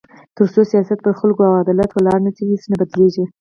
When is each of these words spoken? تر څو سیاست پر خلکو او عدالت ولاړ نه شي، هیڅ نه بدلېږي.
تر 0.37 0.47
څو 0.53 0.61
سیاست 0.71 0.99
پر 1.05 1.13
خلکو 1.19 1.41
او 1.49 1.53
عدالت 1.63 1.89
ولاړ 1.93 2.19
نه 2.25 2.31
شي، 2.35 2.43
هیڅ 2.51 2.63
نه 2.71 2.75
بدلېږي. 2.81 3.23